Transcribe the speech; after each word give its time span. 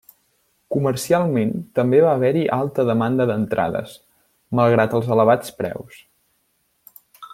Comercialment 0.75 1.51
també 1.79 1.99
va 2.05 2.13
haver-hi 2.13 2.45
alta 2.57 2.85
demanda 2.89 3.27
d'entrades, 3.33 3.93
malgrat 4.61 4.97
els 5.01 5.13
elevats 5.17 5.55
preus. 5.61 6.01